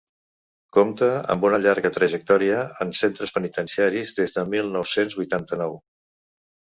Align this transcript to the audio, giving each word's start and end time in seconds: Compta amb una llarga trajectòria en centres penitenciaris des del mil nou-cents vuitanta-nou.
Compta 0.75 1.09
amb 1.33 1.43
una 1.49 1.57
llarga 1.65 1.91
trajectòria 1.97 2.63
en 2.85 2.93
centres 3.01 3.33
penitenciaris 3.35 4.15
des 4.21 4.33
del 4.39 4.49
mil 4.55 4.73
nou-cents 4.77 5.17
vuitanta-nou. 5.21 5.77